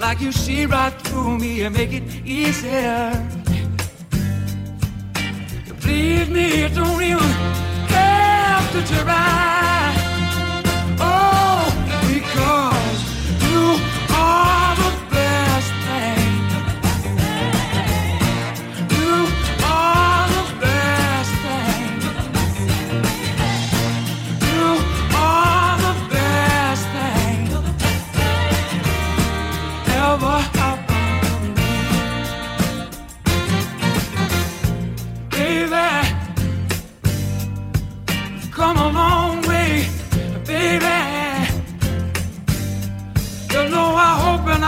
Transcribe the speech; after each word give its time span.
like 0.00 0.20
you 0.20 0.32
see 0.32 0.64
right 0.64 0.92
through 1.02 1.38
me 1.38 1.62
and 1.62 1.74
make 1.76 1.92
it 1.92 2.02
easier. 2.24 3.12
Believe 5.80 6.30
me, 6.30 6.64
it 6.64 6.74
don't 6.74 7.02
even 7.02 7.30
have 7.88 8.72
to 8.72 8.94
try. 8.94 9.79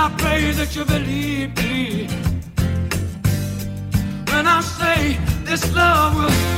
I 0.05 0.09
pray 0.19 0.51
that 0.51 0.75
you 0.75 0.85
believe 0.85 1.57
me 1.59 2.09
when 4.33 4.49
I 4.49 4.61
say 4.61 5.17
this 5.45 5.73
love 5.73 6.17
will. 6.17 6.52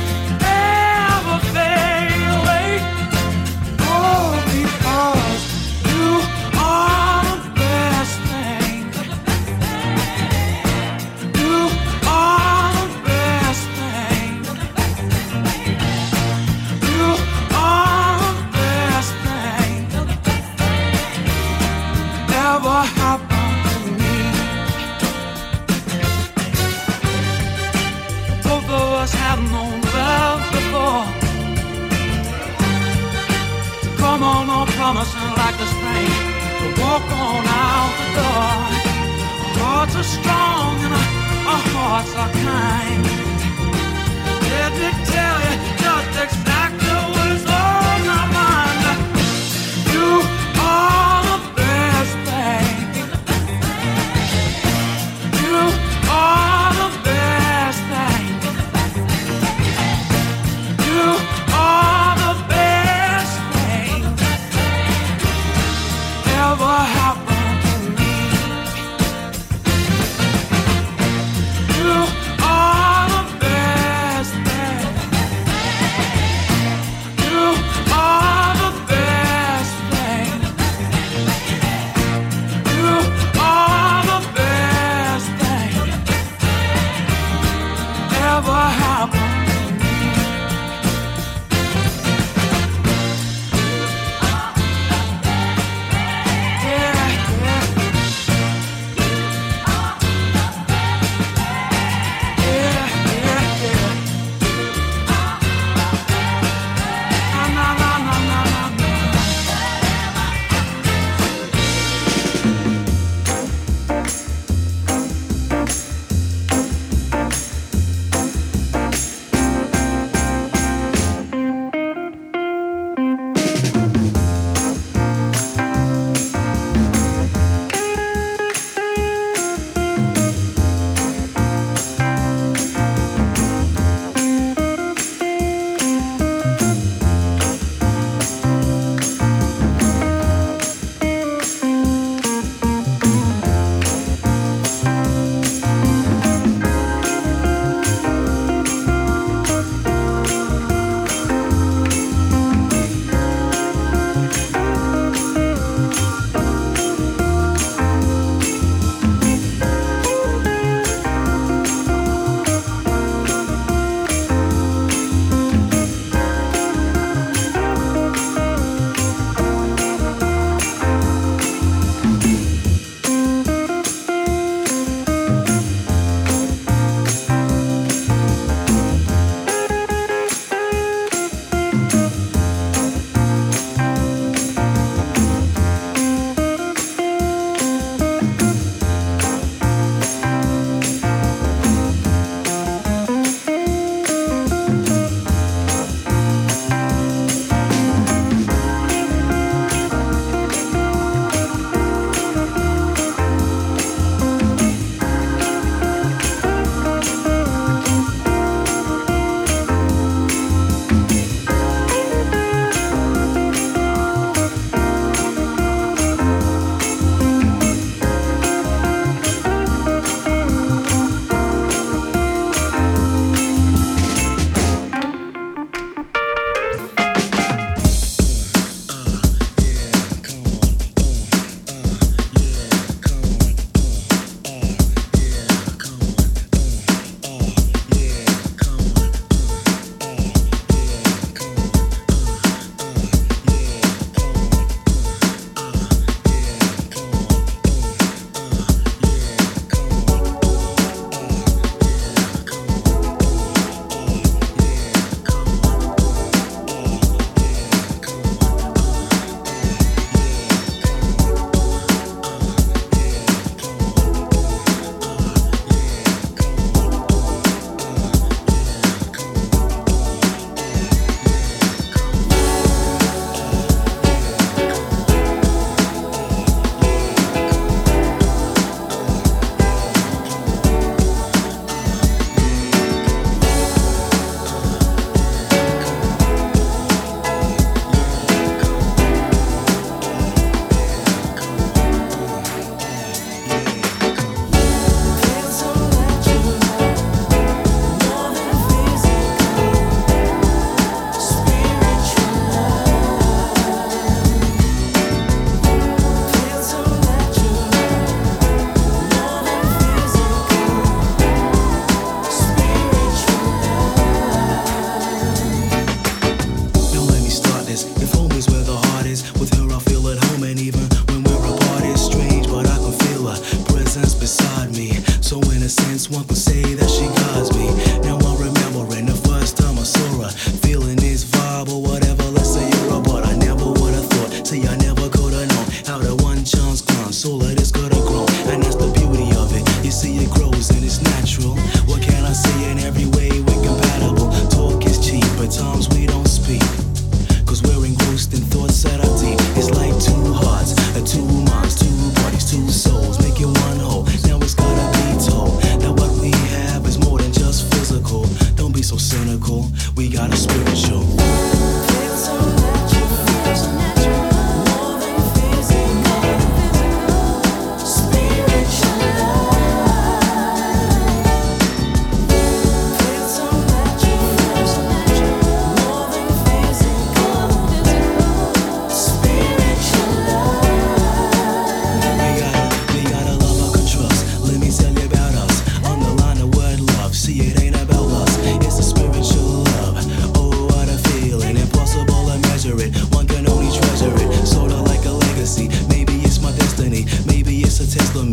gonna 34.95 35.35
like 35.35 35.57
the 35.57 35.65
strength 35.65 36.19
to 36.59 36.81
walk 36.81 37.03
on 37.11 37.43
out 37.45 37.91
the 37.99 38.07
door. 38.15 38.55
Our 39.43 39.59
hearts 39.59 39.95
are 39.97 40.03
strong 40.03 40.75
and 40.85 40.93
our 40.93 41.63
hearts 41.75 42.15
are 42.15 42.31
kind. 42.31 43.34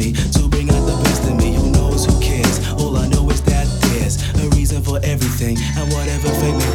me 0.03 0.13
to 0.13 0.49
bring 0.49 0.69
out 0.71 0.85
the 0.87 0.97
best 1.05 1.23
in 1.29 1.37
me. 1.37 1.55
Who 1.55 1.71
knows? 1.71 2.07
Who 2.07 2.21
cares? 2.21 2.59
All 2.73 2.97
I 2.97 3.07
know 3.09 3.31
is 3.31 3.41
that 3.43 3.67
there's 3.87 4.17
a 4.43 4.49
reason 4.57 4.83
for 4.83 4.99
everything 5.03 5.57
and 5.79 5.93
whatever 5.93 6.29
fate 6.41 6.59
may 6.59 6.72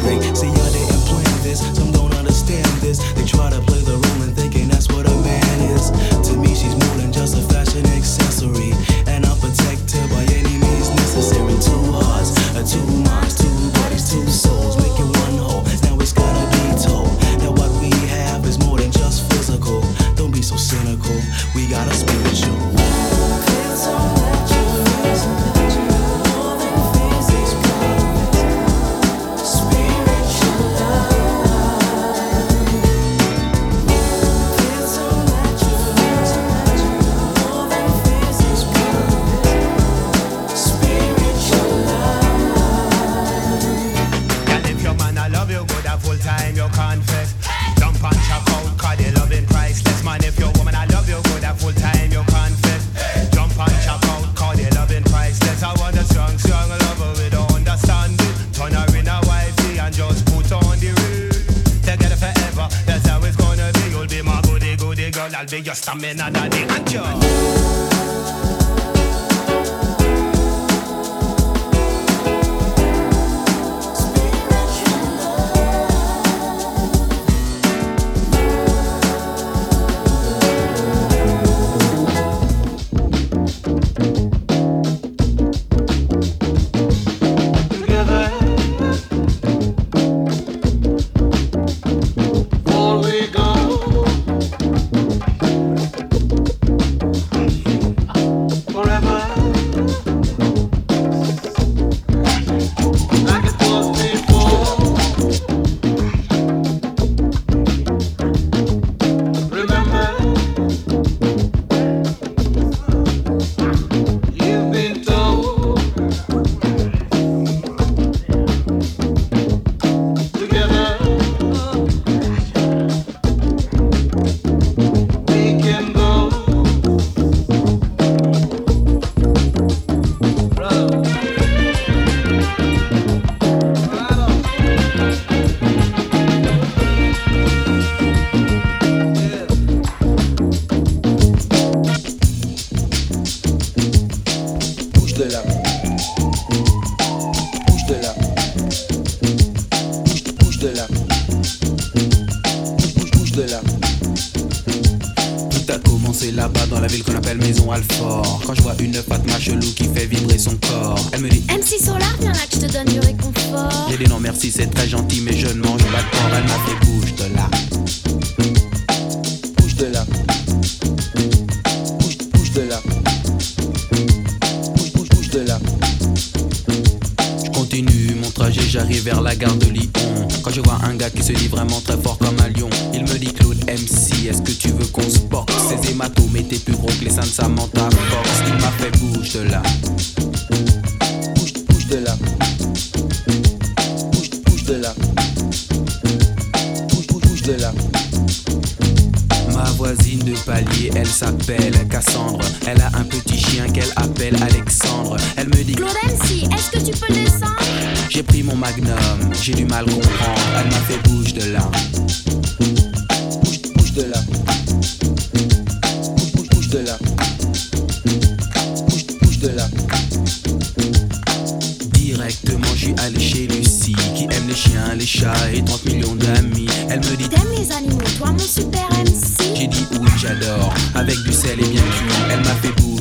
chats 225.08 225.50
et 225.54 225.64
30 225.64 225.84
millions 225.86 226.14
d'amis. 226.16 226.66
Elle 226.90 226.98
me 226.98 227.16
dit 227.16 227.28
T'aimes 227.28 227.48
les 227.56 227.72
animaux, 227.72 227.98
toi 228.18 228.30
mon 228.30 228.38
super 228.38 228.86
MC 228.90 229.56
J'ai 229.56 229.66
dit 229.66 229.86
oui, 229.98 230.08
j'adore, 230.18 230.74
avec 230.94 231.16
du 231.22 231.32
sel 231.32 231.58
et 231.58 231.66
bien 231.66 231.80
cuit. 231.80 232.14
Elle 232.30 232.40
m'a 232.40 232.54
fait 232.56 232.72
bouger. 232.82 232.97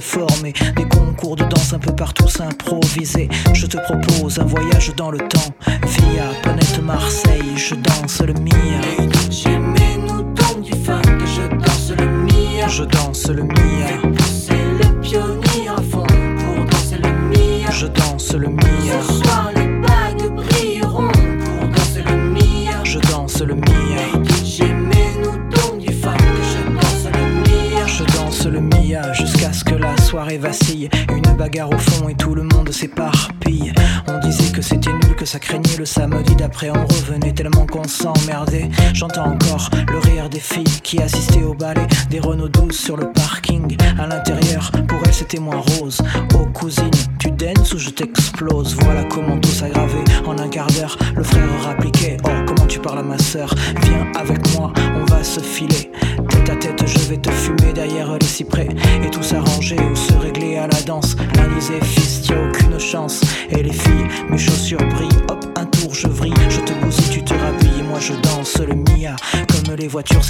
former. 0.00 0.52
Des 0.76 0.84
concours 0.84 1.36
de 1.36 1.44
danse 1.44 1.72
un 1.72 1.78
peu 1.78 1.94
partout 1.94 2.28
s'improviser. 2.28 3.28
Je 3.52 3.66
te 3.66 3.76
propose 3.78 4.38
un 4.38 4.44
voyage 4.44 4.94
dans 4.96 5.10
le 5.10 5.18
qui 40.86 41.02
assistait 41.02 41.42
au 41.42 41.52
ballet 41.52 41.88
des 42.10 42.20
Renault 42.20 42.48
12 42.48 42.70
sur 42.70 42.96
le 42.96 43.05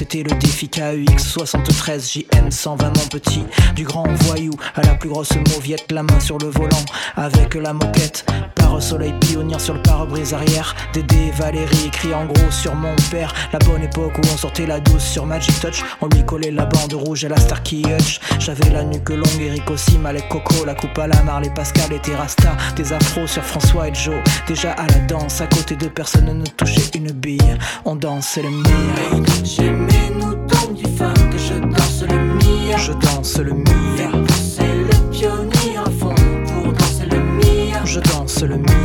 C'était 0.08 0.22
le 0.22 0.38
défi 0.38 0.68
KEX 0.68 1.32
73 1.32 2.12
JM 2.12 2.48
120 2.52 2.96
mon 2.96 3.06
petit. 3.08 3.42
Du 3.74 3.82
grand 3.82 4.06
voyou 4.26 4.52
à 4.76 4.82
la 4.82 4.94
plus 4.94 5.08
grosse 5.08 5.34
mauviette 5.52 5.90
La 5.90 6.04
main 6.04 6.20
sur 6.20 6.38
le 6.38 6.46
volant 6.46 6.84
avec 7.16 7.54
la 7.54 7.72
moquette. 7.72 8.24
Par 8.54 8.80
soleil 8.80 9.12
pionnier 9.20 9.58
sur 9.58 9.74
le 9.74 9.82
pare-brise 9.82 10.32
arrière. 10.32 10.76
Dédé 10.92 11.32
Valérie 11.32 11.86
écrit 11.86 12.14
en 12.14 12.24
gros 12.26 12.50
sur 12.52 12.74
mon 12.76 12.94
père. 13.10 13.34
La 13.52 13.58
bonne 13.58 13.82
époque 13.82 14.12
où 14.18 14.20
on 14.32 14.36
sortait 14.36 14.66
la 14.66 14.78
douce 14.78 15.02
sur 15.02 15.26
Magic 15.26 15.58
Touch. 15.60 15.82
On 16.00 16.06
lui 16.06 16.24
collait 16.24 16.52
la 16.52 16.66
bande 16.66 16.92
rouge 16.92 17.24
à 17.24 17.28
la 17.28 17.38
Starkey 17.38 17.82
Hutch. 17.84 18.20
J'avais 18.46 18.70
la 18.70 18.84
nuque 18.84 19.08
longue, 19.08 19.40
Eric 19.40 19.68
aussi, 19.72 19.98
Malek 19.98 20.28
Coco, 20.28 20.64
la 20.64 20.76
coupe 20.76 20.96
à 20.98 21.08
la 21.08 21.20
mare, 21.24 21.52
Pascal 21.52 21.92
et 21.92 21.98
Terrasta, 21.98 22.56
des 22.76 22.92
afros 22.92 23.26
sur 23.26 23.42
François 23.42 23.88
et 23.88 23.94
Joe. 23.94 24.22
Déjà 24.46 24.70
à 24.70 24.86
la 24.86 25.00
danse, 25.00 25.40
à 25.40 25.48
côté 25.48 25.74
de 25.74 25.88
personne 25.88 26.26
ne 26.26 26.46
touchait 26.46 26.92
une 26.94 27.10
bille. 27.10 27.58
On 27.84 27.96
danse 27.96 28.36
le 28.36 28.48
mire. 28.48 29.24
J'aimais 29.42 30.12
nous 30.14 30.34
tant 30.46 30.72
du 30.72 30.84
que 30.84 31.38
je 31.38 31.54
danse 31.54 32.04
le 32.08 32.34
mire. 32.34 32.78
Je 32.78 32.92
danse 32.92 33.36
le 33.38 33.52
mire. 33.52 34.12
C'est 34.28 34.62
le 34.62 35.10
pionnier 35.10 35.78
à 35.78 35.90
fond 35.98 36.14
pour 36.46 36.72
danser 36.72 37.06
le 37.10 37.18
mire. 37.18 37.84
Je 37.84 37.98
danse 37.98 38.42
le 38.42 38.58
mire. 38.58 38.75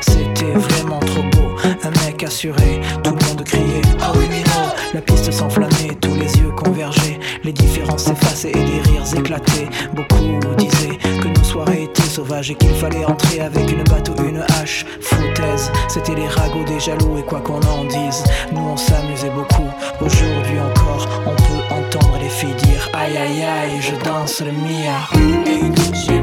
C'était 0.00 0.52
vraiment 0.52 1.00
trop 1.00 1.22
beau, 1.22 1.56
un 1.82 1.90
mec 2.04 2.22
assuré. 2.22 2.80
Tout 3.02 3.14
le 3.14 3.26
monde 3.26 3.44
criait 3.44 3.82
Ah 4.00 4.12
oui, 4.16 4.24
mais 4.30 4.42
La 4.94 5.00
piste 5.00 5.30
s'enflammait, 5.30 5.96
tous 6.00 6.14
les 6.14 6.38
yeux 6.38 6.50
convergeaient. 6.50 7.18
Les 7.44 7.52
différences 7.52 8.04
s'effaçaient 8.04 8.50
et 8.50 8.64
des 8.64 8.90
rires 8.90 9.04
éclataient. 9.16 9.68
Beaucoup 9.94 10.20
disaient 10.56 10.98
que 11.20 11.28
nos 11.28 11.44
soirées 11.44 11.84
étaient 11.84 12.02
sauvages 12.02 12.50
et 12.50 12.54
qu'il 12.54 12.74
fallait 12.74 13.04
entrer 13.04 13.40
avec 13.40 13.70
une 13.70 13.84
bateau, 13.84 14.14
une 14.22 14.44
hache. 14.60 14.84
Foutaise, 15.00 15.70
c'était 15.88 16.14
les 16.14 16.28
ragots 16.28 16.64
des 16.64 16.80
jaloux 16.80 17.18
et 17.18 17.22
quoi 17.22 17.40
qu'on 17.40 17.60
en 17.60 17.84
dise, 17.84 18.24
nous 18.52 18.60
on 18.60 18.76
s'amusait 18.76 19.30
beaucoup. 19.30 19.68
Aujourd'hui 20.00 20.58
encore, 20.60 21.08
on 21.26 21.36
peut 21.36 21.74
entendre 21.74 22.18
les 22.20 22.28
filles 22.28 22.54
dire 22.54 22.88
Aïe 22.94 23.16
aïe 23.16 23.42
aïe, 23.42 23.80
je 23.80 23.94
danse 24.04 24.40
le 24.40 24.52
Mia. 24.52 26.19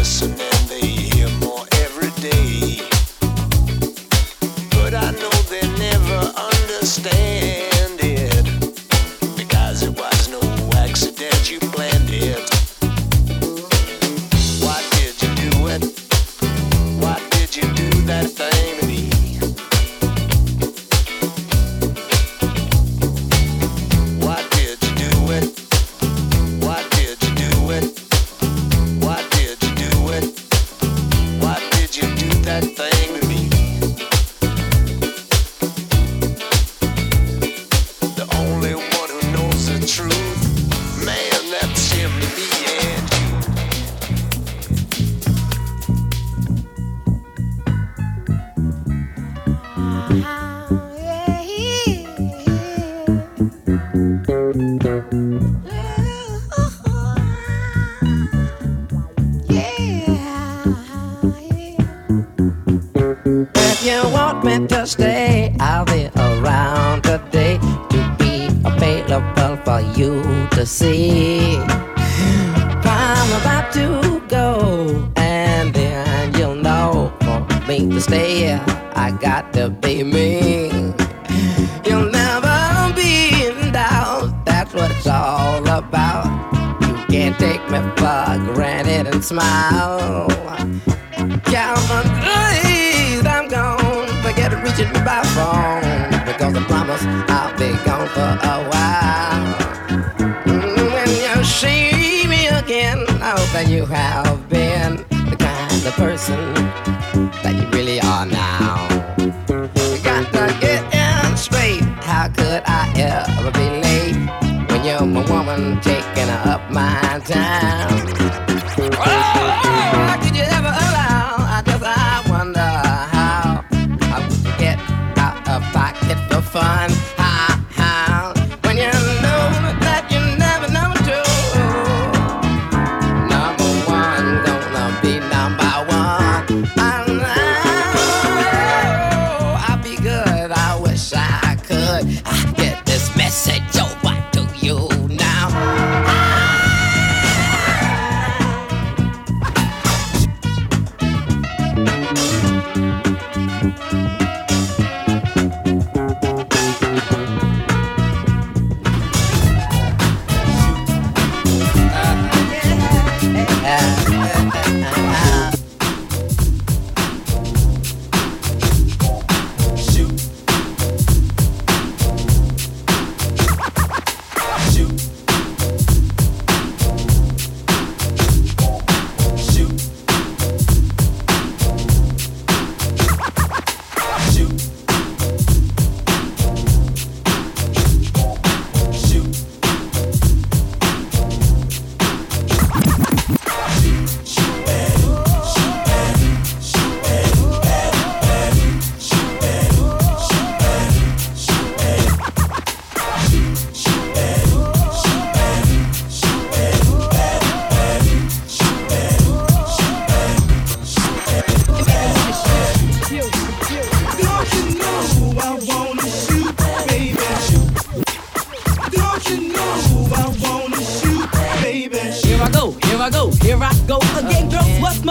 They 0.00 0.49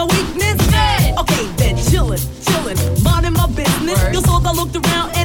my 0.00 0.16
weakness? 0.16 0.56
Dead. 0.70 1.18
Okay, 1.18 1.46
then 1.56 1.76
chillin', 1.76 2.24
chillin', 2.44 3.04
minding 3.04 3.34
my 3.34 3.46
business. 3.48 4.02
Word. 4.02 4.14
Your 4.14 4.22
I 4.46 4.52
looked 4.52 4.76
around 4.76 5.19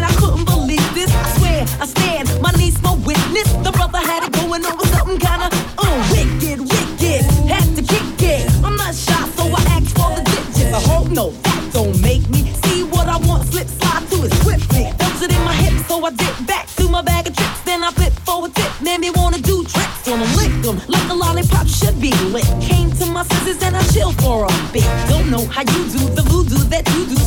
how 25.50 25.62
you 25.62 25.84
do 25.92 26.00
the 26.16 26.24
voodoo 26.24 26.58
that 26.70 26.88
you 26.96 27.06
do 27.08 27.25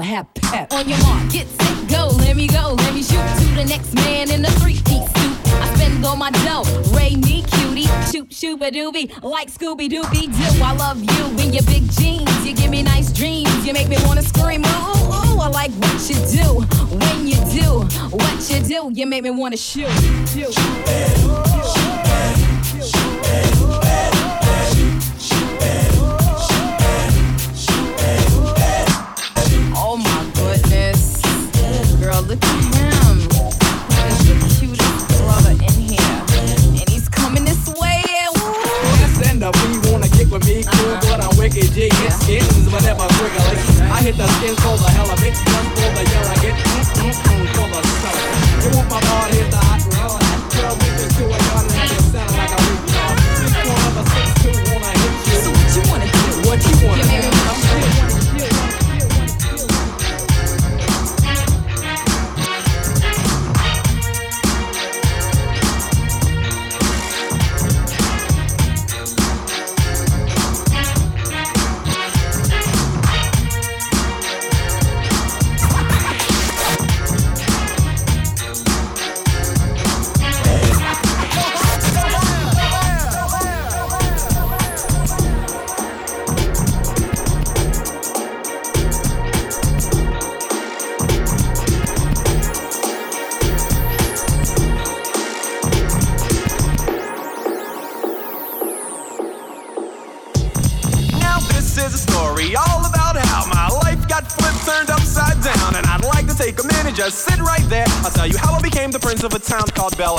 I'ma 0.00 0.08
have 0.08 0.34
pep. 0.34 0.72
On 0.72 0.88
your 0.88 0.98
mark, 1.00 1.30
get 1.30 1.46
set, 1.46 1.88
go, 1.90 2.08
let 2.16 2.34
me 2.34 2.46
go, 2.48 2.74
let 2.78 2.94
me 2.94 3.02
shoot 3.02 3.20
to 3.20 3.44
the 3.54 3.66
next 3.68 3.92
man 3.96 4.30
in 4.30 4.40
the 4.40 4.50
three-piece 4.52 5.04
suit. 5.12 5.54
I 5.60 5.74
spend 5.74 6.02
all 6.06 6.16
my 6.16 6.30
dough, 6.30 6.64
Ray 6.96 7.16
me 7.16 7.42
cutie, 7.42 7.86
shoot 8.10 8.32
shoot 8.32 8.62
a 8.62 8.70
doobie, 8.70 9.22
like 9.22 9.52
Scooby 9.52 9.90
Dooby 9.90 10.32
Doo. 10.32 10.64
I 10.64 10.72
love 10.72 11.02
you 11.04 11.44
in 11.44 11.52
your 11.52 11.64
big 11.64 11.90
jeans, 11.92 12.46
you 12.46 12.54
give 12.54 12.70
me 12.70 12.82
nice 12.82 13.12
dreams, 13.12 13.66
you 13.66 13.74
make 13.74 13.88
me 13.88 13.98
wanna 14.06 14.22
scream. 14.22 14.64
Ooh, 14.64 14.68
ooh, 14.68 15.40
I 15.40 15.48
like 15.52 15.70
what 15.72 16.08
you 16.08 16.16
do 16.32 16.64
when 16.96 17.28
you 17.28 17.36
do 17.52 17.84
what 18.16 18.50
you 18.50 18.62
do, 18.62 18.90
you 18.94 19.04
make 19.04 19.22
me 19.22 19.30
wanna 19.30 19.58
shoot. 19.58 19.90
shoot. 20.30 20.49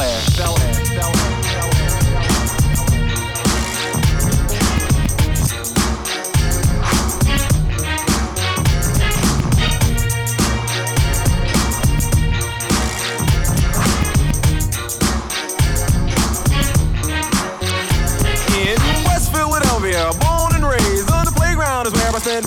Bel 0.01 0.09
Air. 0.09 0.21
Bel 0.35 0.55
Air, 0.57 0.83
Bel 0.95 1.11
Air, 1.13 2.41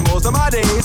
most 0.08 0.26
of 0.26 0.32
my 0.32 0.50
days. 0.50 0.83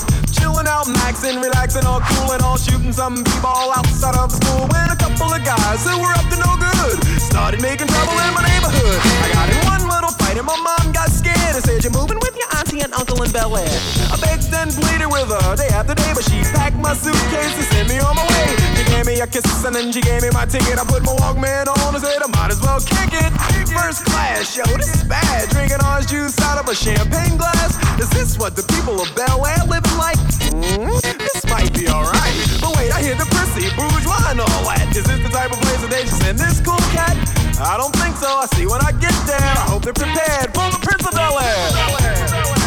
Maxing, 1.10 1.42
relaxing, 1.42 1.84
all 1.86 1.98
cool 1.98 2.30
and 2.30 2.40
all 2.40 2.56
shooting 2.56 2.92
some 2.92 3.24
b-ball 3.24 3.72
outside 3.74 4.14
of 4.14 4.30
school. 4.30 4.62
When 4.70 4.90
a 4.90 4.94
couple 4.94 5.34
of 5.34 5.42
guys 5.42 5.82
who 5.82 5.98
were 5.98 6.14
up 6.14 6.22
to 6.30 6.38
no 6.38 6.54
good 6.54 7.02
started 7.18 7.60
making 7.60 7.88
trouble 7.88 8.14
in 8.14 8.30
my 8.30 8.46
neighborhood. 8.46 8.94
I 9.26 9.34
got 9.34 9.50
in 9.50 9.58
one 9.66 9.90
little 9.90 10.14
fight 10.14 10.38
and 10.38 10.46
my 10.46 10.54
mom 10.54 10.92
got 10.92 11.10
scared 11.10 11.34
and 11.58 11.64
said, 11.66 11.82
"You're 11.82 11.90
moving 11.98 12.20
with 12.22 12.36
your 12.38 12.39
auntie 12.70 12.84
and 12.84 12.94
uncle 12.94 13.22
in 13.22 13.30
Bel 13.30 13.56
Air." 13.56 13.68
I 14.10 14.16
begged 14.20 14.52
and 14.54 14.70
pleaded 14.70 15.06
with 15.06 15.28
her 15.28 15.56
day 15.56 15.68
after 15.68 15.94
day, 15.94 16.12
but 16.14 16.24
she 16.24 16.42
packed 16.54 16.76
my 16.76 16.94
suitcase 16.94 17.54
and 17.58 17.66
sent 17.66 17.88
me 17.88 17.98
on 17.98 18.14
my 18.14 18.26
way. 18.26 18.48
She 18.76 18.84
gave 18.90 19.06
me 19.06 19.20
a 19.20 19.26
kiss 19.26 19.46
and 19.64 19.74
then 19.74 19.92
she 19.92 20.00
gave 20.00 20.22
me 20.22 20.30
my 20.30 20.46
ticket. 20.46 20.78
I 20.78 20.84
put 20.84 21.02
my 21.02 21.14
Walkman 21.18 21.66
on 21.66 21.94
and 21.94 22.02
said 22.02 22.22
I 22.22 22.28
might 22.28 22.50
as 22.50 22.60
well 22.60 22.80
kick 22.80 23.12
it. 23.12 23.32
First 23.70 24.04
class, 24.04 24.56
yo, 24.56 24.64
this 24.76 24.94
is 24.94 25.04
bad. 25.04 25.48
Drinking 25.50 25.82
orange 25.84 26.08
juice 26.08 26.38
out 26.42 26.58
of 26.58 26.68
a 26.68 26.74
champagne 26.74 27.36
glass. 27.36 27.78
Is 27.98 28.10
this 28.10 28.38
what 28.38 28.56
the 28.56 28.62
people 28.74 29.00
of 29.00 29.08
Bel 29.14 29.46
Air 29.46 29.64
living 29.66 29.96
like? 29.96 30.18
Hmm? 30.50 30.90
This 31.18 31.46
might 31.46 31.72
be 31.74 31.88
alright. 31.88 32.34
But 32.60 32.76
wait, 32.76 32.90
I 32.92 33.02
hear 33.02 33.14
the 33.14 33.26
prissy, 33.30 33.70
bourgeois, 33.74 34.30
and 34.30 34.40
all 34.40 34.62
that. 34.70 34.94
Is 34.94 35.04
this 35.04 35.20
the 35.22 35.30
type 35.30 35.52
of 35.52 35.60
place 35.60 35.80
that 35.82 35.90
they 35.90 36.04
should 36.06 36.20
send 36.22 36.38
this 36.38 36.60
cool 36.60 36.82
cat? 36.94 37.16
I 37.60 37.76
don't 37.76 37.94
think 37.94 38.16
so. 38.16 38.26
I 38.26 38.46
see 38.56 38.66
when 38.66 38.80
I 38.80 38.92
get 38.92 39.14
there. 39.26 39.38
I 39.38 39.66
hope 39.70 39.82
they're 39.82 39.92
prepared 39.92 40.54
for 40.54 40.66
the 40.70 40.80
Prince 40.82 41.06
of 41.06 41.12
Bel 41.14 41.38
Air. 41.38 42.59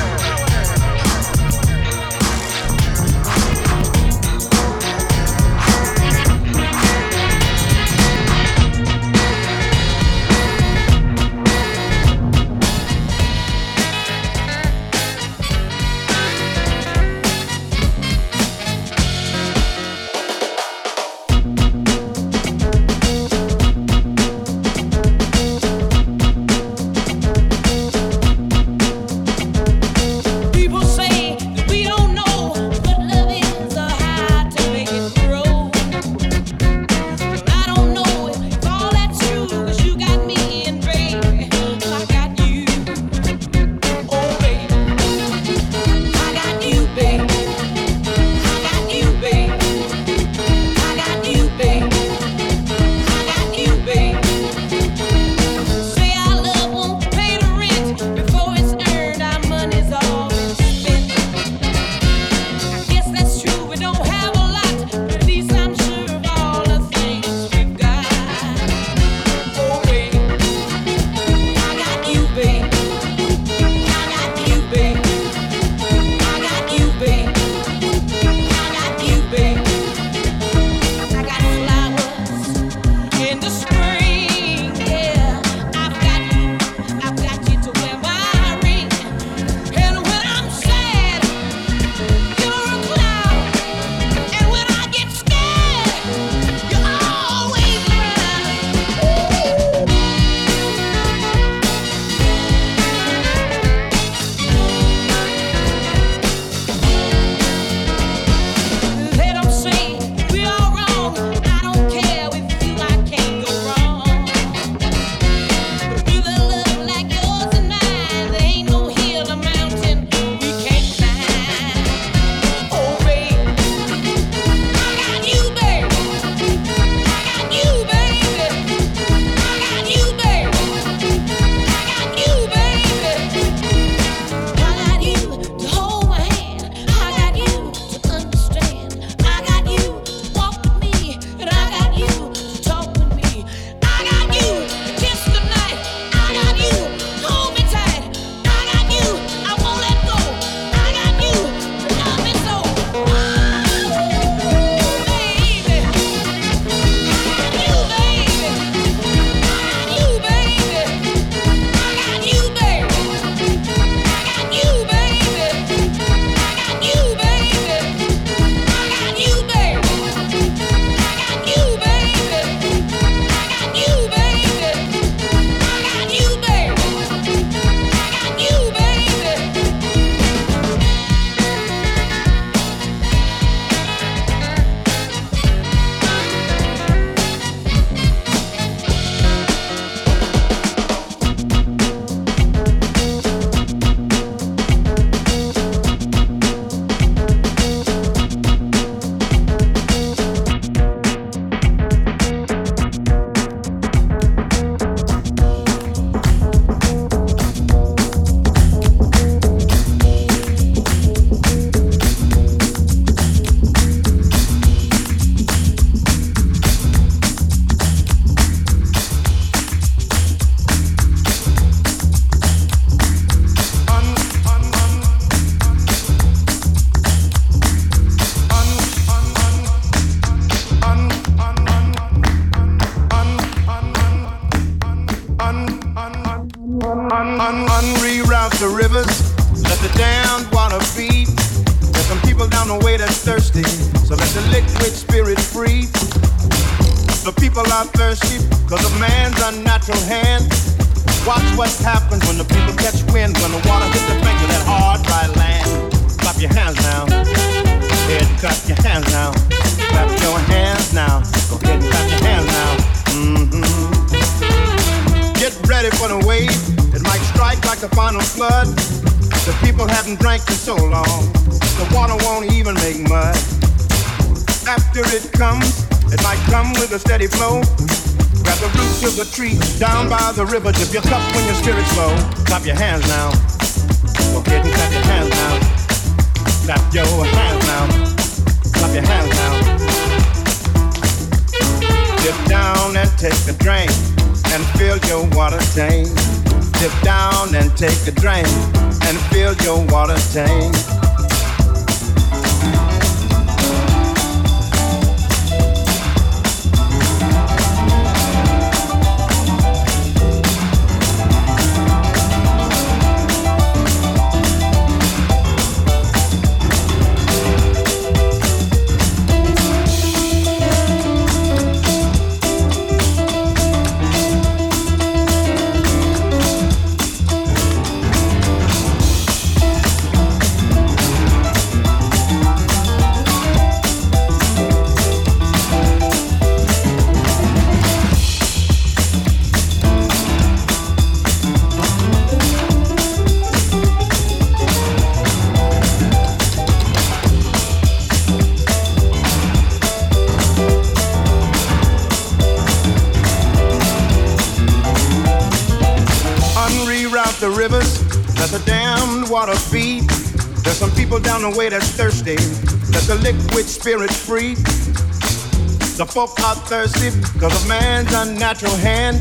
folk 366.13 366.39
are 366.41 366.53
thirsty 366.69 367.09
because 367.33 367.59
of 367.59 367.67
man's 367.67 368.13
unnatural 368.13 368.75
hand. 368.75 369.17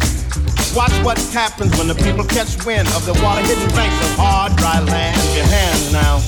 Watch 0.77 0.93
what 1.03 1.19
happens 1.33 1.73
when 1.79 1.89
the 1.89 1.95
people 1.95 2.23
catch 2.23 2.53
wind 2.67 2.87
of 2.89 3.07
the 3.07 3.15
water 3.25 3.41
hidden 3.41 3.69
banks 3.73 3.97
of 4.05 4.13
hard, 4.21 4.55
dry 4.57 4.79
land. 4.79 5.17
Your 5.33 5.49
hands 5.49 5.91
now. 5.91 6.21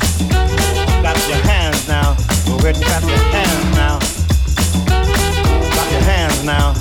Clap 1.05 1.21
your 1.29 1.45
hands 1.45 1.87
now. 1.87 2.17
Go 2.49 2.57
ahead 2.57 2.77
and 2.77 2.85
clap 2.85 3.05
your 3.05 3.25
hands 3.29 3.77
now. 3.77 3.99
Clap 5.69 5.89
your 5.93 6.05
hands 6.09 6.45
now. 6.45 6.73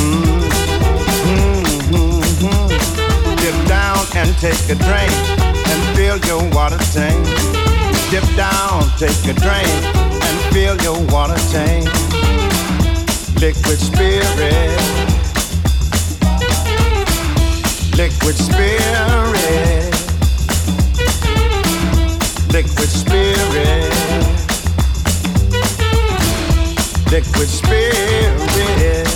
Mm-hmm, 0.00 0.48
mm-hmm. 1.28 2.24
mm-hmm. 2.40 3.36
Dip 3.36 3.68
down 3.68 4.00
and 4.16 4.32
take 4.40 4.64
a 4.72 4.76
drink 4.80 5.12
and 5.68 5.78
fill 5.92 6.16
your 6.24 6.40
water 6.56 6.80
tank. 6.96 7.20
Dip 8.08 8.24
down, 8.34 8.88
take 8.96 9.12
a 9.28 9.34
drink 9.38 10.13
fill 10.54 10.80
your 10.82 11.00
water 11.12 11.34
tank. 11.50 11.84
Liquid 13.40 13.80
spirit. 13.88 14.78
Liquid 17.98 18.36
spirit. 18.36 19.90
Liquid 22.52 22.90
spirit. 23.00 23.90
Liquid 27.10 27.48
spirit. 27.48 29.08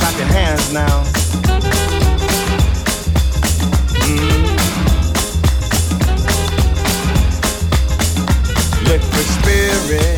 Clap 0.00 0.18
your 0.18 0.26
hands 0.26 0.72
now. 0.72 1.17
Spirit. 9.22 10.17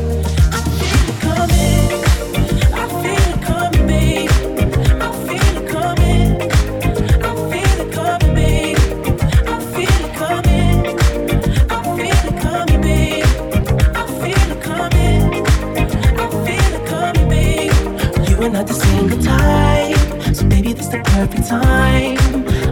The 20.91 20.99
perfect 21.05 21.47
time. 21.47 22.17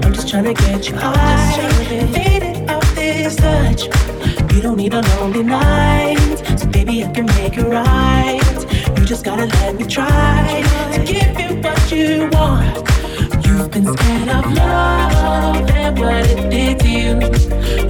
I'm 0.03 0.13
just 0.13 0.27
tryna 0.27 0.53
get 0.53 0.89
you 0.89 0.95
high, 0.97 1.69
faded 2.13 2.69
off 2.69 2.93
this 2.93 3.37
touch. 3.37 3.83
You 4.53 4.61
don't 4.61 4.75
need 4.75 4.93
a 4.93 5.01
lonely 5.01 5.43
night, 5.43 6.35
so 6.59 6.67
baby, 6.67 7.05
I 7.05 7.11
can 7.11 7.25
make 7.27 7.57
it 7.57 7.63
right. 7.63 8.97
You 8.97 9.05
just 9.05 9.23
gotta 9.23 9.45
let 9.45 9.75
me 9.75 9.85
try 9.85 10.63
to 10.91 11.03
give 11.05 11.39
you 11.39 11.61
what 11.61 11.91
you 11.91 12.29
want. 12.33 12.75
You've 13.45 13.71
been 13.71 13.85
scared 13.85 14.29
of 14.29 14.51
love 14.53 15.69
and 15.69 15.97
what 15.97 16.25
it 16.29 16.49
did 16.49 16.79
to 16.79 16.89
you. 16.89 17.13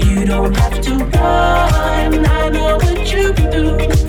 You 0.06 0.26
don't 0.28 0.56
have 0.56 0.80
to 0.82 0.94
run. 0.94 2.26
I 2.26 2.50
know 2.50 2.76
what 2.76 3.12
you've 3.12 3.36
been 3.36 3.52
through. 3.52 4.09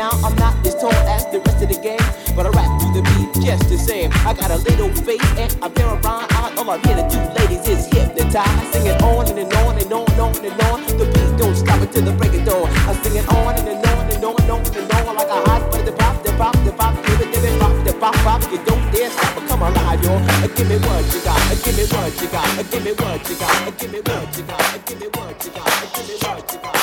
now 0.00 0.16
I'm 0.24 0.34
not 0.36 0.56
as 0.66 0.74
tall 0.80 0.96
as 1.12 1.28
the 1.28 1.44
rest 1.44 1.60
of 1.60 1.68
the 1.68 1.76
gang, 1.76 2.00
but 2.34 2.48
I 2.48 2.50
rap 2.56 2.70
through 2.80 2.96
the 2.96 3.04
beat 3.12 3.28
just 3.44 3.68
the 3.68 3.76
same. 3.76 4.08
I 4.24 4.32
got 4.32 4.50
a 4.50 4.56
little 4.56 4.88
face 5.04 5.20
and 5.36 5.52
a 5.60 5.68
pair 5.68 5.92
of 5.92 6.00
rhyme 6.02 6.24
eyes. 6.40 6.56
All 6.56 6.70
I'm 6.72 6.80
here 6.88 6.96
to 6.96 7.04
do, 7.12 7.20
ladies, 7.36 7.68
is 7.68 7.84
hypnotize. 7.92 8.48
I 8.48 8.64
sing 8.72 8.86
it 8.88 8.96
on 9.04 9.28
and, 9.28 9.36
and 9.36 9.52
on 9.60 9.76
and 9.76 9.92
on 9.92 10.08
and 10.08 10.20
on 10.24 10.32
and 10.40 10.56
on. 10.72 10.78
The 10.96 11.04
beat 11.04 11.32
don't 11.36 11.54
stop 11.54 11.84
until 11.84 12.04
the 12.08 12.16
break 12.16 12.32
of 12.32 12.48
dawn. 12.48 12.64
I 12.88 12.96
sing 13.04 13.16
it 13.20 13.28
on 13.28 13.52
and, 13.60 13.68
and 13.68 13.84
on 13.92 14.08
and 14.08 14.24
on 14.24 14.40
and 14.40 14.50
on 14.50 14.60
and 14.72 14.88
on 14.88 15.16
like 15.20 15.28
a 15.28 15.40
hot 15.44 15.62
butter. 15.68 15.84
The 15.84 15.92
pop, 15.92 16.16
the 16.24 16.32
pop, 16.40 16.56
the 16.64 16.72
pop, 16.72 16.94
give 17.04 17.20
it, 17.20 17.28
give 17.34 17.44
it, 17.44 17.60
pop, 17.60 17.76
the 17.84 17.92
pop, 18.00 18.16
pop. 18.24 18.40
You 18.48 18.58
don't 18.64 18.84
dare 18.96 19.10
stop 19.12 19.36
or 19.36 19.44
come 19.52 19.60
alive, 19.68 20.00
y'all. 20.00 20.16
Uh, 20.16 20.48
give 20.56 20.64
me 20.64 20.80
what 20.80 21.04
you 21.12 21.20
got. 21.28 21.36
Uh, 21.44 21.60
give 21.60 21.76
me 21.76 21.84
what 21.92 22.08
you 22.16 22.28
got. 22.32 22.48
Uh, 22.56 22.64
give 22.72 22.84
me 22.88 22.92
what 22.96 23.20
you 23.28 23.36
got. 23.36 23.52
Give 23.76 23.92
me 23.92 24.00
what 24.00 24.32
you 24.32 24.44
got. 24.48 24.88
Give 24.88 24.96
me 24.96 25.08
what 25.12 25.44
you 25.44 25.52
got. 25.52 25.68
Give 25.92 26.08
me 26.08 26.16
what 26.24 26.52
you 26.52 26.58
got. 26.64 26.79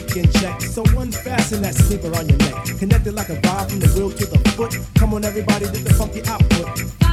The 0.00 0.06
weekend 0.06 0.32
check. 0.34 0.60
So 0.60 0.82
unfasten 0.98 1.62
that 1.62 1.74
sleeper 1.74 2.14
on 2.16 2.28
your 2.28 2.38
neck. 2.38 2.78
Connected 2.78 3.14
like 3.14 3.28
a 3.28 3.36
vibe 3.36 3.70
from 3.70 3.80
the 3.80 3.88
wheel 3.88 4.10
to 4.10 4.26
the 4.26 4.38
foot. 4.50 4.78
Come 4.94 5.14
on, 5.14 5.24
everybody, 5.24 5.66
get 5.66 5.84
the 5.84 5.94
funky 5.94 6.22
output. 6.26 7.05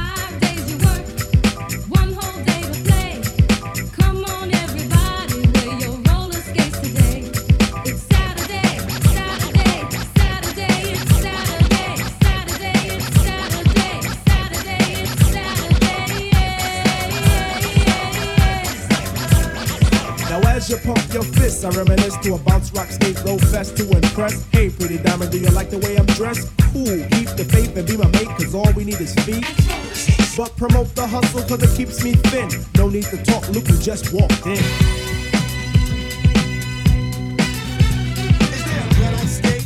Your 21.14 21.22
fists, 21.22 21.62
I 21.62 21.70
reminisce 21.70 22.16
to 22.24 22.34
a 22.34 22.38
bounce 22.38 22.72
rock 22.72 22.88
skate 22.90 23.22
roll 23.24 23.38
fest 23.38 23.76
to 23.76 23.88
impress. 23.88 24.44
Hey, 24.50 24.68
pretty 24.68 24.98
diamond, 24.98 25.30
do 25.30 25.38
you 25.38 25.48
like 25.50 25.70
the 25.70 25.78
way 25.78 25.96
I'm 25.96 26.06
dressed? 26.06 26.50
Cool, 26.72 27.06
keep 27.14 27.30
the 27.38 27.46
faith 27.48 27.76
and 27.76 27.86
be 27.86 27.96
my 27.96 28.08
mate, 28.08 28.26
cause 28.36 28.52
all 28.52 28.70
we 28.72 28.84
need 28.84 29.00
is 29.00 29.14
feet. 29.22 29.46
But 30.36 30.56
promote 30.56 30.92
the 30.96 31.06
hustle 31.06 31.42
cause 31.42 31.62
it 31.62 31.76
keeps 31.76 32.02
me 32.02 32.14
thin. 32.14 32.50
No 32.76 32.88
need 32.88 33.04
to 33.04 33.22
talk, 33.22 33.48
Luke 33.50 33.66
who 33.68 33.78
just 33.78 34.12
walked 34.12 34.44
in. 34.46 34.62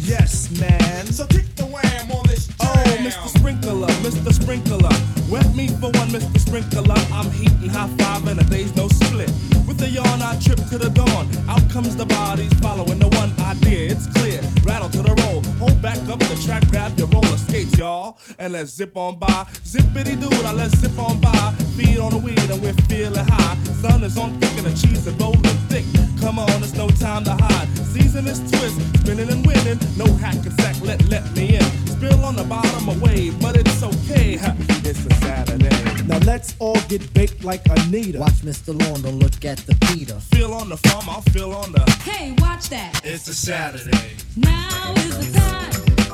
Yes, 0.05 0.51
man. 0.59 1.07
So 1.07 1.27
kick 1.27 1.55
the 1.57 1.65
wham 1.65 2.11
on 2.11 2.27
this 2.27 2.49
Oh, 2.61 2.97
Mr. 3.01 3.29
Sprinkler, 3.39 3.89
Mr. 4.03 4.33
Sprinkler. 4.33 5.18
Wet 5.31 5.55
me 5.55 5.69
for 5.69 5.91
one, 5.91 6.09
Mr. 6.09 6.39
Sprinkler. 6.41 6.95
I'm 7.13 7.31
heating 7.31 7.69
high 7.69 7.89
five 7.99 8.27
and 8.27 8.41
a 8.41 8.45
day's 8.45 8.75
no 8.75 8.89
split. 8.89 9.31
With 9.67 9.83
a 9.83 9.89
yarn, 9.89 10.23
I 10.23 10.39
trip 10.41 10.59
to 10.71 10.79
the 10.79 10.89
dawn. 10.89 11.29
Out 11.47 11.69
comes 11.71 11.95
the 11.97 12.07
bodies 12.07 12.53
following 12.61 12.99
the 12.99 13.09
one 13.09 13.33
idea. 13.41 13.91
It's 13.91 14.07
clear. 14.07 14.41
Rattle 14.65 14.89
to 14.89 15.03
the 15.03 15.15
roll. 15.23 15.43
Hold 15.59 15.83
back 15.83 15.99
up 16.09 16.19
the 16.19 16.41
track, 16.47 16.67
grab 16.71 16.99
your 16.99 17.09
roller 17.09 17.37
skates, 17.37 17.77
y'all. 17.77 18.19
And 18.39 18.55
let's 18.55 18.71
zip 18.75 18.97
on 18.97 19.19
by. 19.19 19.45
Zippity 19.65 20.19
doo, 20.19 20.31
now 20.43 20.55
let's 20.55 20.79
zip 20.79 20.99
on 20.99 21.21
by. 21.21 21.53
Feed 21.77 21.99
on 21.99 22.13
the 22.13 22.19
weed 22.19 22.51
and 22.51 22.63
we're 22.63 22.73
feeling 22.89 23.27
high. 23.27 23.57
Sun 23.83 24.05
is 24.05 24.17
on 24.17 24.41
thick 24.41 24.57
and 24.57 24.67
the 24.67 24.71
cheese 24.71 25.07
is 25.07 25.15
rolling 25.15 25.43
thick. 25.69 25.85
Come 26.21 26.39
on, 26.39 26.63
it's 26.63 26.75
no 26.75 26.89
time 26.89 27.25
to 27.25 27.33
hide. 27.33 27.69
Season 27.79 28.27
is 28.27 28.39
twist, 28.51 28.81
spinning 29.01 29.31
and 29.31 29.47
winning. 29.47 29.79
No 29.97 30.07
hack 30.15 30.35
and 30.35 30.53
sack, 30.61 30.77
let 30.83 31.03
let 31.09 31.25
me 31.37 31.57
in. 31.57 31.63
Spill 31.87 32.25
on 32.25 32.37
the 32.37 32.45
bottom 32.45 32.89
of 32.89 33.01
away, 33.01 33.31
but 33.41 33.57
it's 33.57 33.83
okay. 33.83 34.37
ha, 34.37 34.55
It's 34.85 35.05
a 35.07 35.15
Saturday. 35.15 36.05
Now 36.07 36.19
let's 36.19 36.55
all 36.59 36.81
get 36.89 37.13
baked 37.15 37.45
like 37.45 37.63
Anita. 37.69 38.19
Watch 38.21 38.41
Mr. 38.43 38.69
Lawn, 38.81 39.03
don't 39.03 39.19
look 39.19 39.45
at 39.45 39.59
the 39.59 39.75
Peter. 39.87 40.15
Feel 40.33 40.55
on 40.55 40.69
the 40.69 40.77
farm, 40.77 41.09
I'll 41.09 41.23
feel 41.23 41.53
on 41.53 41.73
the. 41.73 41.83
Hey, 42.03 42.35
watch 42.39 42.69
that. 42.71 43.01
It's 43.05 43.29
a 43.29 43.35
Saturday. 43.35 44.17
Now 44.37 44.95
is 44.97 45.33
the 45.33 45.39
time 45.39 45.73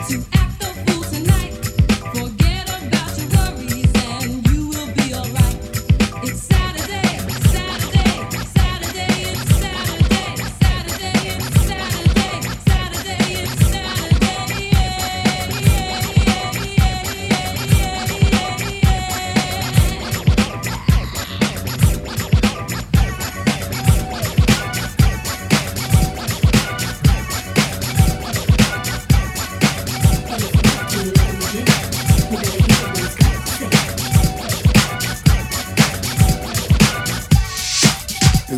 to 0.08 0.38
act 0.38 0.53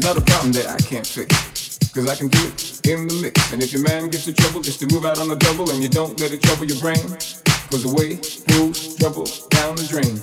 not 0.07 0.19
a 0.19 0.20
problem 0.20 0.53
that 0.53 0.69
I 0.69 0.78
can't 0.78 1.05
fix. 1.05 1.78
Cause 1.93 2.09
I 2.09 2.15
can 2.15 2.28
do 2.28 2.39
it 2.47 2.87
in 2.87 3.09
the 3.09 3.15
mix. 3.23 3.53
And 3.53 3.61
if 3.61 3.73
your 3.73 3.83
man 3.83 4.09
gets 4.09 4.28
in 4.28 4.35
trouble, 4.35 4.61
just 4.61 4.78
to 4.78 4.87
move 4.95 5.05
out 5.05 5.19
on 5.19 5.28
the 5.28 5.35
double 5.35 5.69
and 5.70 5.83
you 5.83 5.89
don't 5.89 6.20
let 6.20 6.31
it 6.31 6.43
trouble 6.43 6.65
your 6.65 6.78
brain. 6.78 7.03
Cause 7.70 7.85
away 7.85 8.15
goes 8.47 8.95
trouble 8.95 9.27
down 9.51 9.74
the 9.74 9.87
drain. 9.91 10.16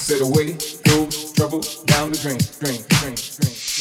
Said 0.00 0.22
away 0.22 0.56
goes 0.88 1.32
trouble 1.32 1.60
down 1.84 2.12
the 2.12 2.18
drain, 2.24 2.40
drain, 2.56 2.80
drain, 2.88 3.16
drain. 3.36 3.71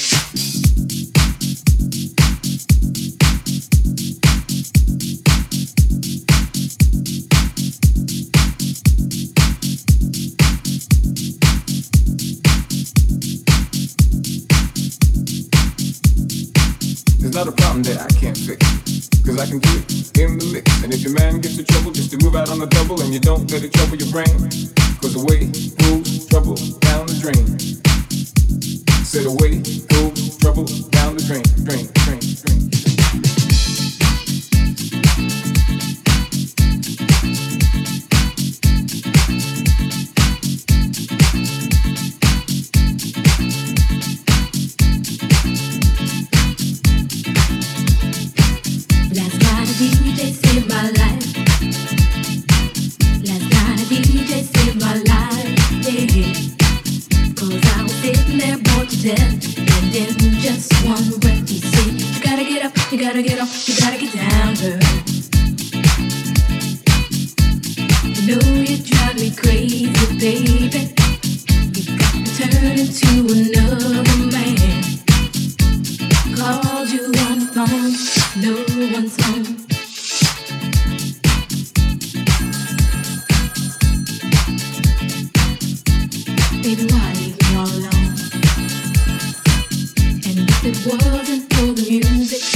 Not 17.46 17.54
a 17.54 17.62
problem 17.62 17.82
that 17.82 17.98
I 17.98 18.08
can't 18.20 18.38
fix. 18.38 18.62
Cause 19.26 19.40
I 19.40 19.48
can 19.48 19.58
do 19.58 19.70
it 19.74 20.20
in 20.20 20.38
the 20.38 20.46
mix. 20.54 20.84
And 20.84 20.94
if 20.94 21.02
your 21.02 21.14
man 21.14 21.42
gets 21.42 21.58
in 21.58 21.66
trouble, 21.66 21.92
just 21.92 22.12
to 22.12 22.18
move 22.24 22.36
out 22.36 22.50
on 22.52 22.60
the 22.60 22.68
double 22.68 23.02
and 23.02 23.12
you 23.12 23.20
don't 23.20 23.50
let 23.50 23.64
it 23.64 23.74
trouble 23.74 23.98
your 23.98 24.12
brain. 24.12 24.38
Cause 25.02 25.16
away 25.16 25.50
goes 25.82 26.28
trouble 26.28 26.56
down 26.86 27.08
the 27.08 27.18
drain. 27.18 27.58
Said 29.04 29.26
away 29.26 29.58
goes 29.90 30.38
trouble 30.38 30.66
down 30.94 31.18
the 31.18 31.24
drain, 31.26 31.42
drain, 31.66 31.90
drain, 32.06 32.22
drain. 32.22 32.81
No 78.38 78.54
one's 78.94 79.22
home. 79.26 79.44
Baby, 86.62 86.88
why 86.92 87.12
all 87.58 87.68
alone? 87.68 88.16
And 90.24 90.50
if 90.50 90.66
it 90.66 90.78
wasn't 90.86 91.54
for 91.54 91.74
the 91.74 91.86
music, 91.90 92.51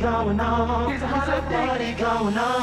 going 0.00 0.40
on. 0.40 0.92
It's 0.92 1.02
a 1.02 1.06
going 1.98 2.38
on. 2.38 2.57